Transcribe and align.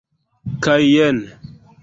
Kaj 0.67 0.79
jen. 0.93 1.17